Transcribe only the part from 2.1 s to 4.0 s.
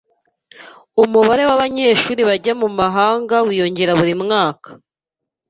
bajya mumahanga wiyongera